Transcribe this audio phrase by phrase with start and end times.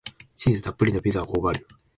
[0.35, 1.67] チーズたっぷりのピザをほおばる